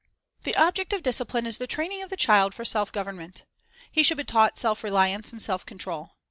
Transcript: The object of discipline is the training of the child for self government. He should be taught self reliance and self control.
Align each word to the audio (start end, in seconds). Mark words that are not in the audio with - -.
The 0.45 0.55
object 0.55 0.93
of 0.93 1.03
discipline 1.03 1.45
is 1.45 1.59
the 1.59 1.67
training 1.67 2.01
of 2.01 2.09
the 2.09 2.17
child 2.17 2.55
for 2.55 2.65
self 2.65 2.91
government. 2.91 3.45
He 3.91 4.01
should 4.01 4.17
be 4.17 4.23
taught 4.23 4.57
self 4.57 4.83
reliance 4.83 5.31
and 5.31 5.39
self 5.43 5.63
control. 5.63 6.13